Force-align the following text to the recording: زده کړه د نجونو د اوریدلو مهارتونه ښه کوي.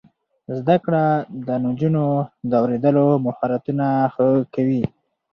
زده 0.57 0.75
کړه 0.85 1.03
د 1.47 1.49
نجونو 1.65 2.05
د 2.49 2.51
اوریدلو 2.61 3.05
مهارتونه 3.25 3.85
ښه 4.13 4.25
کوي. 4.55 4.83